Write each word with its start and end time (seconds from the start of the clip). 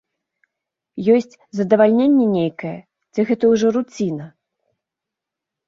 Ёсць 1.15 1.37
задавальненне 1.57 2.25
нейкае, 2.37 2.73
ці 3.13 3.21
гэта 3.29 3.53
ўжо 3.55 3.67
руціна? 3.79 4.25